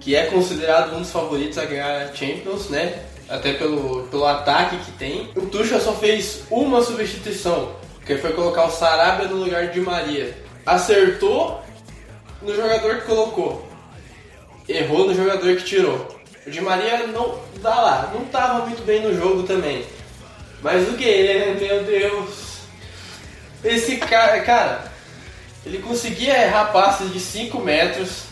que 0.00 0.16
é 0.16 0.24
considerado 0.26 0.94
um 0.96 1.00
dos 1.02 1.10
favoritos 1.10 1.58
a 1.58 1.66
ganhar 1.66 2.06
a 2.08 2.14
Champions, 2.14 2.70
né? 2.70 3.02
Até 3.28 3.52
pelo, 3.52 4.04
pelo 4.04 4.24
ataque 4.24 4.78
que 4.78 4.92
tem. 4.92 5.28
O 5.36 5.42
Tuchel 5.42 5.80
só 5.80 5.92
fez 5.92 6.44
uma 6.50 6.80
substituição, 6.82 7.74
que 8.06 8.16
foi 8.16 8.32
colocar 8.32 8.64
o 8.66 8.70
Sarabia 8.70 9.28
no 9.28 9.36
lugar 9.36 9.68
de 9.68 9.80
Maria. 9.82 10.34
Acertou 10.64 11.60
no 12.40 12.54
jogador 12.56 13.00
que 13.00 13.06
colocou 13.06 13.68
errou 14.66 15.06
no 15.06 15.14
jogador 15.14 15.56
que 15.56 15.62
tirou. 15.64 16.13
O 16.46 16.50
Di 16.50 16.60
Maria 16.60 17.06
não 17.06 17.40
dá 17.62 17.74
lá, 17.80 18.10
não 18.12 18.24
tava 18.26 18.66
muito 18.66 18.84
bem 18.84 19.00
no 19.00 19.14
jogo 19.16 19.44
também. 19.44 19.84
Mas 20.62 20.88
o 20.88 20.92
Guerreiro, 20.92 21.58
meu 21.58 21.84
Deus. 21.84 22.58
Esse 23.62 23.96
cara, 23.96 24.40
cara, 24.40 24.92
ele 25.64 25.78
conseguia 25.78 26.42
errar 26.44 26.66
passes 26.66 27.10
de 27.12 27.18
5 27.18 27.58
metros, 27.60 28.24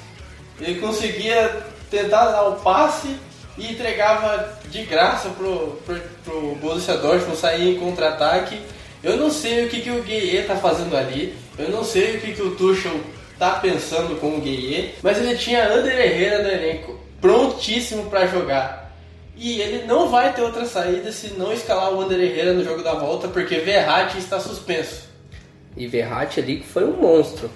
ele 0.60 0.78
conseguia 0.78 1.64
tentar 1.90 2.26
dar 2.26 2.48
o 2.48 2.56
passe 2.56 3.16
e 3.56 3.72
entregava 3.72 4.58
de 4.66 4.82
graça 4.84 5.30
pro, 5.30 5.78
pro, 5.84 6.00
pro 6.24 6.54
Borussia 6.56 6.96
Dortmund 6.96 7.36
sair 7.36 7.74
em 7.74 7.80
contra-ataque. 7.80 8.60
Eu 9.02 9.16
não 9.16 9.30
sei 9.30 9.66
o 9.66 9.68
que, 9.68 9.80
que 9.80 9.90
o 9.90 10.02
Gueye 10.02 10.44
tá 10.44 10.56
fazendo 10.56 10.96
ali, 10.96 11.34
eu 11.58 11.70
não 11.70 11.82
sei 11.82 12.16
o 12.16 12.20
que, 12.20 12.32
que 12.32 12.42
o 12.42 12.54
Tuchel 12.54 13.00
tá 13.38 13.52
pensando 13.52 14.20
com 14.20 14.36
o 14.36 14.40
Gueye, 14.40 14.94
mas 15.02 15.18
ele 15.18 15.36
tinha 15.36 15.66
Ander 15.66 15.98
Herrera 15.98 16.42
no 16.42 16.48
elenco, 16.48 17.00
prontíssimo 17.22 18.10
para 18.10 18.26
jogar. 18.26 18.92
E 19.34 19.60
ele 19.60 19.86
não 19.86 20.10
vai 20.10 20.34
ter 20.34 20.42
outra 20.42 20.66
saída 20.66 21.10
se 21.10 21.28
não 21.38 21.52
escalar 21.52 21.94
o 21.94 22.00
Ander 22.02 22.20
Herrera 22.20 22.52
no 22.52 22.62
jogo 22.62 22.82
da 22.82 22.92
volta, 22.92 23.28
porque 23.28 23.56
Verratti 23.56 24.18
está 24.18 24.38
suspenso. 24.38 25.08
E 25.74 25.86
Verratti 25.86 26.40
ali 26.40 26.58
que 26.58 26.66
foi 26.66 26.84
um 26.84 27.00
monstro. 27.00 27.50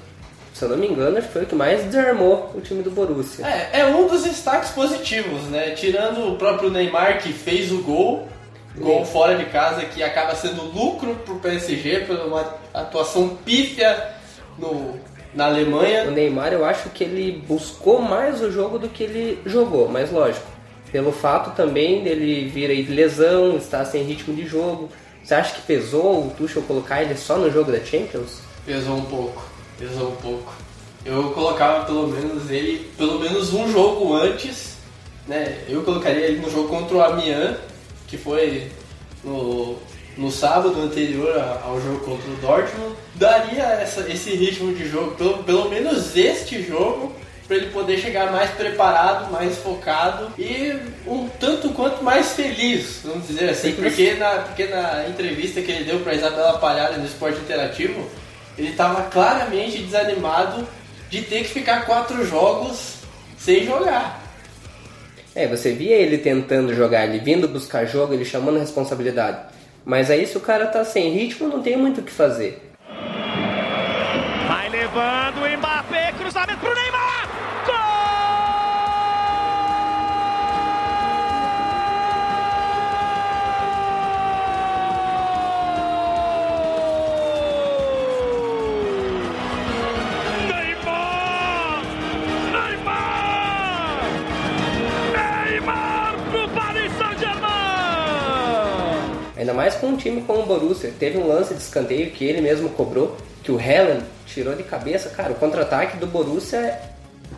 Se 0.54 0.64
eu 0.64 0.70
não 0.70 0.78
me 0.78 0.86
engano, 0.86 1.18
acho 1.18 1.26
que 1.26 1.32
foi 1.34 1.42
o 1.42 1.46
que 1.46 1.54
mais 1.54 1.84
desarmou 1.84 2.50
o 2.54 2.62
time 2.62 2.82
do 2.82 2.90
Borussia. 2.90 3.46
É, 3.46 3.80
é 3.80 3.86
um 3.86 4.08
dos 4.08 4.22
destaques 4.22 4.70
positivos, 4.70 5.42
né? 5.50 5.72
Tirando 5.72 6.32
o 6.32 6.36
próprio 6.36 6.70
Neymar 6.70 7.18
que 7.18 7.30
fez 7.30 7.70
o 7.70 7.82
gol, 7.82 8.26
gol 8.74 9.04
fora 9.04 9.36
de 9.36 9.44
casa, 9.46 9.84
que 9.84 10.02
acaba 10.02 10.34
sendo 10.34 10.62
lucro 10.62 11.14
pro 11.26 11.36
PSG 11.36 12.06
por 12.06 12.16
uma 12.20 12.54
atuação 12.72 13.36
pífia 13.44 14.14
no, 14.58 14.98
na 15.36 15.44
O 15.44 15.50
Alemanha. 15.50 16.10
Neymar, 16.10 16.52
eu 16.52 16.64
acho 16.64 16.88
que 16.88 17.04
ele 17.04 17.44
buscou 17.46 18.00
mais 18.00 18.42
o 18.42 18.50
jogo 18.50 18.78
do 18.78 18.88
que 18.88 19.04
ele 19.04 19.38
jogou, 19.44 19.86
mas 19.88 20.10
lógico, 20.10 20.46
pelo 20.90 21.12
fato 21.12 21.54
também 21.54 22.02
dele 22.02 22.48
vir 22.48 22.70
aí 22.70 22.82
de 22.82 22.92
lesão, 22.92 23.56
estar 23.56 23.84
sem 23.84 24.02
ritmo 24.02 24.34
de 24.34 24.46
jogo. 24.46 24.88
Você 25.22 25.34
acha 25.34 25.54
que 25.54 25.62
pesou 25.62 26.26
o 26.26 26.30
Tuchel 26.30 26.62
colocar 26.62 27.02
ele 27.02 27.16
só 27.16 27.36
no 27.36 27.50
jogo 27.50 27.70
da 27.70 27.84
Champions? 27.84 28.40
Pesou 28.64 28.96
um 28.96 29.04
pouco, 29.04 29.44
pesou 29.78 30.08
um 30.10 30.16
pouco. 30.16 30.52
Eu 31.04 31.30
colocava 31.30 31.84
pelo 31.84 32.08
menos 32.08 32.50
ele, 32.50 32.90
pelo 32.96 33.20
menos 33.20 33.52
um 33.52 33.70
jogo 33.70 34.14
antes, 34.14 34.76
né? 35.28 35.64
Eu 35.68 35.82
colocaria 35.82 36.26
ele 36.26 36.40
no 36.40 36.50
jogo 36.50 36.68
contra 36.68 36.96
o 36.96 37.02
Amiens, 37.02 37.56
que 38.06 38.16
foi 38.16 38.68
no, 39.22 39.76
no 40.16 40.30
sábado 40.30 40.80
anterior 40.80 41.38
ao 41.64 41.80
jogo 41.80 42.00
contra 42.00 42.30
o 42.30 42.36
Dortmund. 42.36 42.96
Daria 43.14 43.62
essa- 43.82 44.08
esse 44.10 44.30
ritmo 44.30 44.74
de 44.74 44.88
jogo, 44.88 45.12
pelo, 45.14 45.42
pelo 45.44 45.68
menos 45.68 46.16
este 46.16 46.62
jogo, 46.62 47.12
para 47.46 47.56
ele 47.56 47.66
poder 47.66 47.98
chegar 47.98 48.32
mais 48.32 48.50
preparado, 48.50 49.30
mais 49.30 49.56
focado 49.58 50.32
e 50.38 50.74
um 51.06 51.28
tanto 51.38 51.68
quanto 51.70 52.02
mais 52.02 52.32
feliz, 52.32 53.00
vamos 53.04 53.28
dizer 53.28 53.50
assim, 53.50 53.72
porque 53.72 54.14
na, 54.14 54.30
porque 54.30 54.64
na 54.66 55.06
entrevista 55.08 55.60
que 55.62 55.70
ele 55.70 55.84
deu 55.84 56.00
para 56.00 56.14
Isabela 56.14 56.58
Palhada 56.58 56.96
no 56.96 57.04
Esporte 57.06 57.38
Interativo, 57.38 58.08
ele 58.58 58.70
estava 58.70 59.02
claramente 59.10 59.78
desanimado 59.78 60.66
de 61.08 61.22
ter 61.22 61.42
que 61.44 61.48
ficar 61.50 61.86
quatro 61.86 62.26
jogos 62.26 62.94
sem 63.38 63.64
jogar. 63.64 64.22
É, 65.34 65.46
você 65.46 65.72
via 65.72 65.94
ele 65.94 66.18
tentando 66.18 66.74
jogar, 66.74 67.04
ele 67.06 67.18
vindo 67.20 67.46
buscar 67.46 67.84
jogo, 67.84 68.12
ele 68.14 68.24
chamando 68.24 68.56
a 68.56 68.60
responsabilidade. 68.60 69.38
Mas 69.86 70.10
aí 70.10 70.26
se 70.26 70.36
o 70.36 70.40
cara 70.40 70.66
tá 70.66 70.84
sem 70.84 71.10
ritmo, 71.12 71.46
não 71.46 71.62
tem 71.62 71.76
muito 71.76 72.00
o 72.00 72.02
que 72.02 72.10
fazer. 72.10 72.72
Vai 74.48 74.68
levando 74.68 75.44
o 75.44 75.56
Mbappé, 75.58 76.12
cruzamento 76.18 76.58
pro 76.58 76.74
Neymar! 76.74 77.05
Mais 99.56 99.74
com 99.74 99.88
um 99.88 99.96
time 99.96 100.22
como 100.22 100.42
o 100.42 100.46
Borussia. 100.46 100.92
Teve 100.98 101.18
um 101.18 101.26
lance 101.26 101.54
de 101.54 101.60
escanteio 101.60 102.10
que 102.10 102.24
ele 102.24 102.40
mesmo 102.40 102.68
cobrou, 102.70 103.16
que 103.42 103.50
o 103.50 103.58
Helen 103.60 104.00
tirou 104.26 104.54
de 104.54 104.62
cabeça. 104.62 105.08
Cara, 105.10 105.32
o 105.32 105.36
contra-ataque 105.36 105.96
do 105.96 106.06
Borussia 106.06 106.78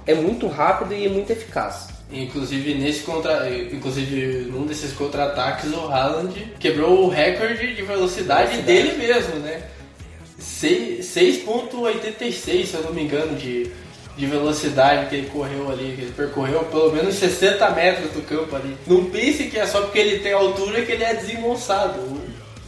é, 0.06 0.14
muito 0.14 0.46
rápido 0.48 0.92
e 0.94 1.08
muito 1.08 1.30
eficaz. 1.30 1.88
Inclusive 2.10 2.74
nesse 2.74 3.00
contra, 3.00 3.48
inclusive 3.50 4.48
num 4.50 4.64
desses 4.66 4.92
contra-ataques 4.94 5.70
o 5.72 5.88
Haaland 5.92 6.54
quebrou 6.58 7.04
o 7.04 7.08
recorde 7.08 7.74
de 7.74 7.82
velocidade, 7.82 8.50
Velocidade. 8.56 8.62
dele 8.62 8.92
mesmo, 8.96 9.36
né? 9.40 9.62
Sei- 10.38 11.00
6.86, 11.02 12.66
se 12.66 12.74
eu 12.74 12.82
não 12.84 12.92
me 12.94 13.02
engano, 13.02 13.36
de, 13.36 13.70
de 14.18 14.26
velocidade 14.26 15.08
que 15.08 15.14
ele 15.14 15.28
correu 15.28 15.70
ali, 15.70 15.94
que 15.94 16.02
ele 16.02 16.12
percorreu 16.14 16.64
pelo 16.64 16.92
menos 16.92 17.14
60 17.14 17.70
metros 17.70 18.10
do 18.10 18.20
campo 18.22 18.56
ali. 18.56 18.76
Não 18.84 19.04
pense 19.04 19.44
que 19.44 19.56
é 19.56 19.64
só 19.64 19.82
porque 19.82 20.00
ele 20.00 20.18
tem 20.18 20.32
altura 20.32 20.82
que 20.82 20.90
ele 20.90 21.04
é 21.04 21.14
desengonçado. 21.14 22.00
O 22.00 22.20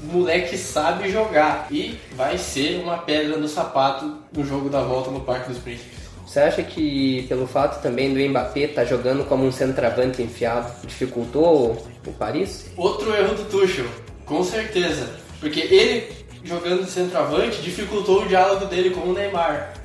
moleque 0.04 0.56
sabe 0.56 1.10
jogar 1.10 1.66
e 1.68 1.98
vai 2.12 2.38
ser 2.38 2.80
uma 2.80 2.98
pedra 2.98 3.36
no 3.36 3.48
sapato 3.48 4.16
no 4.32 4.46
jogo 4.46 4.70
da 4.70 4.80
volta 4.80 5.10
no 5.10 5.20
Parque 5.20 5.50
dos 5.50 5.58
Príncipes. 5.58 5.98
Você 6.24 6.38
acha 6.38 6.62
que 6.62 7.26
pelo 7.28 7.48
fato 7.48 7.82
também 7.82 8.14
do 8.14 8.30
Mbappé 8.30 8.60
estar 8.60 8.84
jogando 8.84 9.24
como 9.24 9.44
um 9.44 9.50
centroavante 9.50 10.22
enfiado 10.22 10.72
dificultou 10.86 11.72
o, 12.06 12.08
o 12.08 12.12
Paris? 12.12 12.70
Outro 12.76 13.12
erro 13.12 13.34
do 13.34 13.44
Tuchel, 13.46 13.86
com 14.24 14.44
certeza. 14.44 15.10
Porque 15.40 15.58
ele, 15.58 16.12
jogando 16.44 16.84
de 16.84 16.90
centroavante, 16.92 17.60
dificultou 17.60 18.22
o 18.22 18.28
diálogo 18.28 18.66
dele 18.66 18.90
com 18.90 19.00
o 19.00 19.12
Neymar. 19.12 19.79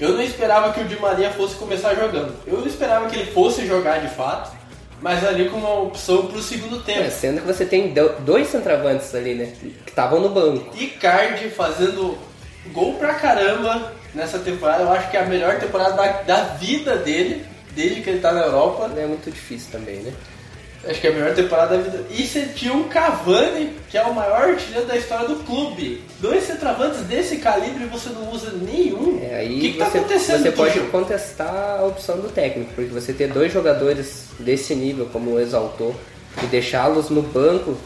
Eu 0.00 0.10
não 0.14 0.22
esperava 0.22 0.72
que 0.72 0.80
o 0.80 0.84
Di 0.84 0.98
Maria 0.98 1.30
fosse 1.30 1.54
começar 1.56 1.94
jogando. 1.94 2.34
Eu 2.46 2.66
esperava 2.66 3.08
que 3.08 3.16
ele 3.16 3.30
fosse 3.32 3.66
jogar 3.66 3.98
de 3.98 4.08
fato, 4.08 4.50
mas 5.02 5.24
ali 5.24 5.48
com 5.48 5.58
uma 5.58 5.80
opção 5.82 6.26
pro 6.26 6.42
segundo 6.42 6.82
tempo. 6.82 7.00
É, 7.00 7.10
sendo 7.10 7.40
que 7.42 7.46
você 7.46 7.64
tem 7.66 7.92
do- 7.92 8.14
dois 8.20 8.48
centroavantes 8.48 9.14
ali, 9.14 9.34
né? 9.34 9.52
Que 9.60 9.74
estavam 9.86 10.20
no 10.20 10.30
banco. 10.30 10.74
Icardi 10.76 11.50
fazendo 11.50 12.16
gol 12.72 12.94
pra 12.94 13.14
caramba 13.14 13.92
nessa 14.14 14.38
temporada. 14.38 14.82
Eu 14.84 14.92
acho 14.92 15.10
que 15.10 15.16
é 15.16 15.20
a 15.20 15.26
melhor 15.26 15.58
temporada 15.60 15.92
da, 15.92 16.06
da 16.22 16.42
vida 16.54 16.96
dele, 16.96 17.44
desde 17.72 18.00
que 18.00 18.10
ele 18.10 18.20
tá 18.20 18.32
na 18.32 18.40
Europa. 18.42 18.90
É 18.96 19.06
muito 19.06 19.30
difícil 19.30 19.68
também, 19.70 19.96
né? 19.96 20.12
Acho 20.82 21.00
que 21.00 21.06
é 21.06 21.10
a 21.10 21.12
melhor 21.12 21.34
temporada 21.34 21.76
da 21.76 21.82
vida. 21.82 22.04
E 22.10 22.26
você 22.26 22.46
tinha 22.46 22.72
o 22.72 22.84
Cavani, 22.84 23.74
que 23.90 23.98
é 23.98 24.02
o 24.02 24.14
maior 24.14 24.48
artilheiro 24.48 24.86
da 24.86 24.96
história 24.96 25.28
do 25.28 25.36
clube. 25.44 26.02
Dois 26.20 26.44
centroavantes 26.44 27.00
desse 27.02 27.36
calibre 27.36 27.84
e 27.84 27.86
você 27.86 28.08
não 28.10 28.30
usa 28.32 28.50
nenhum. 28.52 29.20
É, 29.22 29.40
aí 29.40 29.58
o 29.58 29.60
que, 29.60 29.72
que 29.72 29.78
tá 29.78 29.90
você, 29.90 29.98
acontecendo, 29.98 30.42
você 30.42 30.52
pode 30.52 30.72
Tuchel? 30.72 30.90
contestar 30.90 31.80
a 31.80 31.84
opção 31.84 32.18
do 32.18 32.28
técnico, 32.28 32.72
porque 32.74 32.90
você 32.90 33.12
ter 33.12 33.28
dois 33.28 33.52
jogadores 33.52 34.28
desse 34.38 34.74
nível, 34.74 35.06
como 35.12 35.32
o 35.32 35.40
exaltou, 35.40 35.94
e 36.42 36.46
deixá-los 36.46 37.10
no 37.10 37.20
banco 37.22 37.76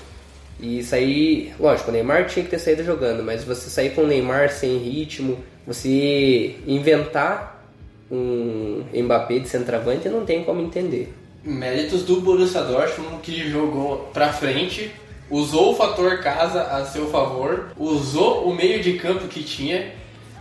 e 0.61 0.81
sair. 0.85 1.53
Lógico, 1.59 1.91
o 1.91 1.93
Neymar 1.93 2.27
tinha 2.27 2.45
que 2.45 2.51
ter 2.51 2.61
saído 2.61 2.85
jogando, 2.85 3.25
mas 3.25 3.43
você 3.43 3.69
sair 3.69 3.91
com 3.91 4.03
o 4.03 4.07
Neymar 4.07 4.51
sem 4.51 4.79
ritmo, 4.79 5.39
você 5.67 6.57
inventar 6.65 7.69
um 8.09 8.85
Mbappé 8.95 9.41
de 9.41 9.49
centroavante, 9.49 10.09
não 10.09 10.25
tem 10.25 10.45
como 10.45 10.61
entender. 10.63 11.13
Méritos 11.45 12.05
do 12.05 12.23
Borussia 12.23 12.63
Dortmund 12.63 13.21
que 13.23 13.51
jogou 13.51 14.09
pra 14.15 14.33
frente, 14.33 14.91
usou 15.29 15.73
o 15.73 15.77
fator 15.77 16.21
casa 16.21 16.63
a 16.63 16.87
seu 16.87 17.11
favor, 17.11 17.69
usou 17.77 18.49
o 18.49 18.55
meio 18.55 18.83
de 18.83 18.95
campo 18.95 19.29
que 19.29 19.43
tinha, 19.43 19.93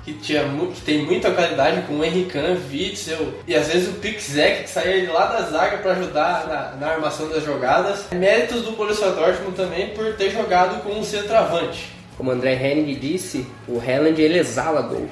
que, 0.05 0.13
tinha, 0.13 0.45
que 0.73 0.81
tem 0.81 1.05
muita 1.05 1.29
qualidade 1.31 1.85
com 1.87 1.95
o 1.95 2.05
Henrican, 2.05 2.57
Witzel 2.71 3.33
e 3.45 3.53
às 3.53 3.67
vezes 3.67 3.89
o 3.89 3.99
Pixek 3.99 4.63
que 4.63 4.69
saía 4.69 5.01
de 5.01 5.07
lá 5.07 5.25
da 5.25 5.41
zaga 5.41 5.79
pra 5.79 5.91
ajudar 5.91 6.47
na, 6.47 6.71
na 6.79 6.93
armação 6.93 7.27
das 7.27 7.43
jogadas. 7.43 8.05
Méritos 8.13 8.61
do 8.61 8.71
Borussia 8.71 9.11
Dortmund 9.11 9.57
também 9.57 9.89
por 9.89 10.13
ter 10.13 10.31
jogado 10.31 10.81
com 10.83 10.97
um 10.97 11.03
centroavante. 11.03 11.91
Como 12.15 12.31
André 12.31 12.53
Henning 12.53 12.97
disse, 12.97 13.45
o 13.67 13.77
Haaland 13.77 14.21
ele 14.21 14.39
exala 14.39 14.81
gol. 14.83 15.09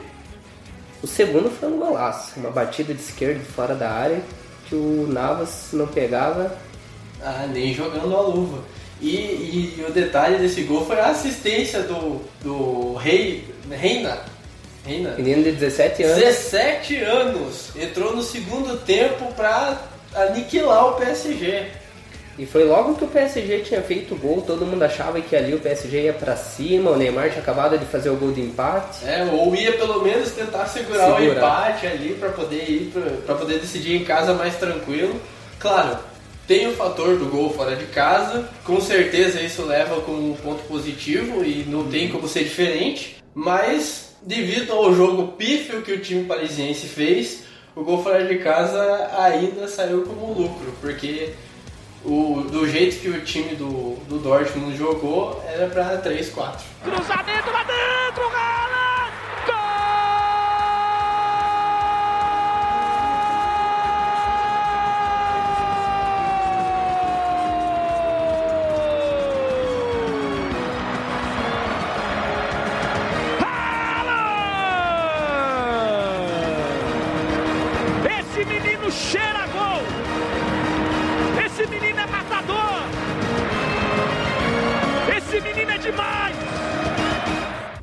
O 1.03 1.07
segundo 1.07 1.49
foi 1.49 1.67
um 1.67 1.79
golaço, 1.79 2.39
uma 2.39 2.51
batida 2.51 2.93
de 2.93 3.01
esquerda 3.01 3.41
fora 3.43 3.75
da 3.75 3.91
área 3.91 4.21
que 4.71 4.75
o 4.75 5.05
Navas 5.11 5.67
não 5.73 5.85
pegava 5.85 6.55
Ah, 7.21 7.45
nem 7.51 7.73
jogando 7.73 8.15
a 8.15 8.21
luva. 8.21 8.63
E, 9.01 9.09
e- 9.09 9.75
e 9.79 9.85
o 9.87 9.91
detalhe 9.91 10.37
desse 10.37 10.61
gol 10.63 10.85
foi 10.85 10.99
a 10.99 11.07
assistência 11.09 11.81
do, 11.81 12.21
do 12.41 12.93
Rei, 12.95 13.43
Reina. 13.69 14.19
Reina. 14.85 15.11
Menino 15.17 15.43
de 15.43 15.51
17 15.51 16.01
anos. 16.03 16.17
17 16.23 16.95
anos. 16.97 17.69
Entrou 17.75 18.15
no 18.15 18.23
segundo 18.23 18.77
tempo 18.85 19.31
pra 19.33 19.79
aniquilar 20.15 20.87
o 20.87 20.93
PSG. 20.93 21.65
E 22.39 22.45
foi 22.45 22.63
logo 22.63 22.95
que 22.95 23.03
o 23.03 23.07
PSG 23.07 23.59
tinha 23.59 23.81
feito 23.81 24.15
o 24.15 24.17
gol, 24.17 24.41
todo 24.41 24.65
mundo 24.65 24.81
achava 24.83 25.19
que 25.21 25.35
ali 25.35 25.53
o 25.53 25.59
PSG 25.59 26.03
ia 26.05 26.13
pra 26.13 26.35
cima, 26.35 26.91
o 26.91 26.95
Neymar 26.95 27.29
tinha 27.29 27.41
acabado 27.41 27.77
de 27.77 27.85
fazer 27.85 28.09
o 28.09 28.15
gol 28.15 28.31
de 28.31 28.41
empate. 28.41 29.05
É, 29.05 29.23
ou 29.31 29.53
ia 29.55 29.73
pelo 29.73 30.01
menos 30.01 30.31
tentar 30.31 30.65
segurar, 30.65 31.13
o 31.13 31.17
Segurar. 31.17 31.37
empate 31.37 31.87
ali 31.87 32.15
pra 32.19 32.29
poder 32.29 32.63
ir 32.69 32.93
pra 33.25 33.35
poder 33.35 33.59
decidir 33.59 33.95
em 33.97 34.03
casa 34.03 34.33
mais 34.33 34.55
tranquilo. 34.55 35.19
Claro, 35.59 35.99
tem 36.47 36.67
o 36.67 36.73
fator 36.73 37.17
do 37.17 37.25
gol 37.25 37.53
fora 37.53 37.75
de 37.75 37.85
casa, 37.87 38.49
com 38.63 38.79
certeza 38.81 39.41
isso 39.41 39.63
leva 39.65 40.01
como 40.01 40.31
um 40.31 40.35
ponto 40.35 40.63
positivo 40.63 41.43
e 41.43 41.65
não 41.67 41.87
tem 41.89 42.09
como 42.09 42.27
ser 42.27 42.43
diferente, 42.45 43.17
mas 43.35 44.15
devido 44.21 44.71
ao 44.73 44.93
jogo 44.93 45.33
pífio 45.33 45.81
que 45.81 45.91
o 45.91 45.99
time 45.99 46.23
parisiense 46.25 46.87
fez, 46.87 47.43
o 47.75 47.83
gol 47.83 48.03
fora 48.03 48.23
de 48.25 48.37
casa 48.39 49.09
ainda 49.17 49.67
saiu 49.67 50.01
como 50.03 50.33
lucro, 50.33 50.73
porque 50.81 51.29
o, 52.03 52.41
do 52.49 52.67
jeito 52.67 52.99
que 52.99 53.09
o 53.09 53.21
time 53.23 53.55
do, 53.55 53.95
do 54.07 54.19
Dortmund 54.19 54.75
jogou 54.75 55.43
era 55.47 55.67
pra 55.67 56.01
3-4. 56.01 56.59
Cruzamento 56.83 57.51
lá 57.51 57.63
dentro, 57.63 58.23
Haaland! 58.27 58.80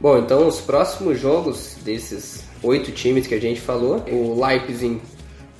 Bom, 0.00 0.18
então 0.18 0.46
os 0.46 0.60
próximos 0.60 1.20
jogos 1.20 1.76
desses 1.82 2.44
oito 2.62 2.92
times 2.92 3.26
que 3.26 3.34
a 3.34 3.40
gente 3.40 3.60
falou, 3.60 4.04
o 4.10 4.44
Leipzig 4.44 5.00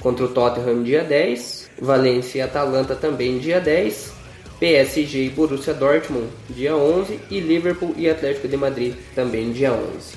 contra 0.01 0.25
o 0.25 0.29
Tottenham 0.29 0.83
dia 0.83 1.03
10, 1.03 1.71
Valência 1.81 2.39
e 2.39 2.41
Atalanta 2.41 2.95
também 2.95 3.39
dia 3.39 3.61
10, 3.61 4.13
PSG 4.61 5.27
e 5.27 5.31
Borussia 5.31 5.75
Dortmund 5.75 6.29
dia 6.51 6.77
11 6.77 7.21
e 7.31 7.41
Liverpool 7.41 7.95
e 7.97 8.09
Atlético 8.09 8.47
de 8.47 8.57
Madrid 8.57 8.95
também 9.15 9.53
dia 9.53 9.73
11. 9.73 10.17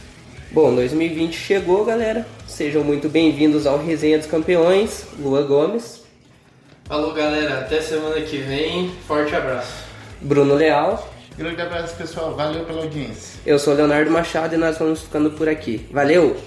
Bom, 0.51 0.75
2020 0.75 1.33
chegou, 1.33 1.85
galera. 1.85 2.27
Sejam 2.47 2.83
muito 2.83 3.07
bem-vindos 3.07 3.65
ao 3.65 3.77
Resenha 3.77 4.17
dos 4.17 4.27
Campeões. 4.27 5.05
Lua 5.17 5.41
Gomes, 5.43 6.01
Falou 6.91 7.13
galera, 7.13 7.59
até 7.59 7.79
semana 7.79 8.19
que 8.19 8.35
vem. 8.37 8.91
Forte 9.07 9.33
abraço. 9.33 9.85
Bruno 10.19 10.55
Leal. 10.55 11.10
Grande 11.37 11.61
abraço, 11.61 11.95
pessoal. 11.95 12.35
Valeu 12.35 12.65
pela 12.65 12.83
audiência. 12.83 13.39
Eu 13.45 13.57
sou 13.57 13.73
Leonardo 13.73 14.11
Machado 14.11 14.53
e 14.55 14.57
nós 14.57 14.77
vamos 14.77 15.01
ficando 15.01 15.31
por 15.31 15.47
aqui. 15.47 15.87
Valeu! 15.91 16.37